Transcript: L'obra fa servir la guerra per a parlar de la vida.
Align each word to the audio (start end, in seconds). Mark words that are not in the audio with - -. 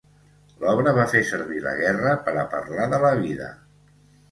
L'obra 0.63 0.93
fa 0.99 1.05
servir 1.33 1.61
la 1.67 1.75
guerra 1.83 2.15
per 2.25 2.35
a 2.39 2.47
parlar 2.57 2.91
de 2.97 3.03
la 3.07 3.15
vida. 3.23 3.55